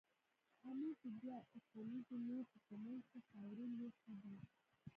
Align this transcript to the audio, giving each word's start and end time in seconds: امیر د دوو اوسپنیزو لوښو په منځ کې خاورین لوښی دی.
امیر 0.69 0.95
د 1.03 1.05
دوو 1.19 1.35
اوسپنیزو 1.53 2.15
لوښو 2.27 2.57
په 2.67 2.73
منځ 2.83 3.03
کې 3.11 3.19
خاورین 3.29 3.71
لوښی 3.79 4.13
دی. 4.23 4.37